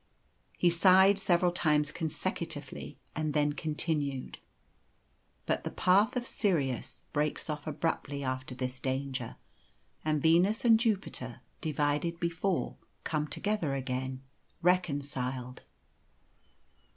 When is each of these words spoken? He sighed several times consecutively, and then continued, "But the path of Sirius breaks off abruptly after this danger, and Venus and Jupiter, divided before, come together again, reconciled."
He 0.57 0.71
sighed 0.71 1.19
several 1.19 1.51
times 1.51 1.91
consecutively, 1.91 2.97
and 3.15 3.35
then 3.35 3.53
continued, 3.53 4.39
"But 5.45 5.63
the 5.63 5.69
path 5.69 6.15
of 6.15 6.25
Sirius 6.25 7.03
breaks 7.13 7.51
off 7.51 7.67
abruptly 7.67 8.23
after 8.23 8.55
this 8.55 8.79
danger, 8.79 9.35
and 10.03 10.19
Venus 10.19 10.65
and 10.65 10.79
Jupiter, 10.79 11.41
divided 11.61 12.19
before, 12.19 12.77
come 13.03 13.27
together 13.27 13.75
again, 13.75 14.23
reconciled." 14.63 15.61